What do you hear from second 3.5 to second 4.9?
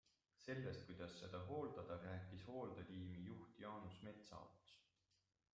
Jaanus Metsaots.